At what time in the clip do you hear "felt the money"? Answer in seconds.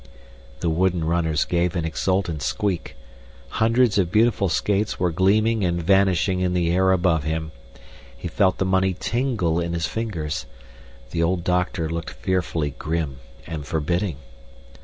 8.27-8.95